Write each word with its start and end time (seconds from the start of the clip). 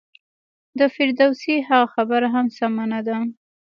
د 0.79 0.81
فردوسي 0.93 1.55
هغه 1.69 1.87
خبره 1.93 2.27
هم 2.35 2.45
سمه 2.57 2.85
نه 2.93 2.99
ده. 3.07 3.17